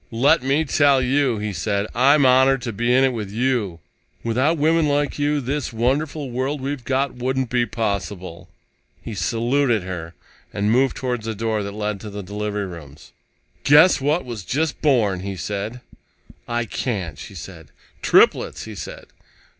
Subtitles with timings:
[0.09, 3.79] "Let me tell you," he said, "I'm honored to be in it with you.
[4.23, 8.49] Without women like you, this wonderful world we've got wouldn't be possible."
[9.03, 10.15] He saluted her
[10.51, 13.11] and moved toward the door that led to the delivery rooms.
[13.63, 15.81] "Guess what was just born," he said.
[16.47, 17.67] "I can't," she said.
[18.01, 19.05] "Triplets!" he said.